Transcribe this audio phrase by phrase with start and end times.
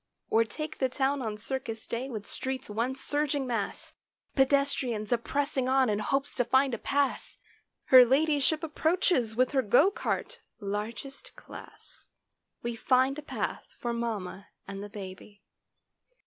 [0.31, 3.93] Or take the town on circus day with streets one surging mass;
[4.35, 7.37] Pedestrians a pressing on in hopes to find a pass;
[7.83, 12.07] Her ladyship approaches with her go cart—largest class—
[12.63, 15.43] We find a path for mamma and the baby.